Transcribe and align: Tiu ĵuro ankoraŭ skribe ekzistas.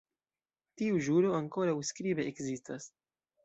Tiu 0.81 1.03
ĵuro 1.09 1.35
ankoraŭ 1.41 1.77
skribe 1.93 2.29
ekzistas. 2.33 2.93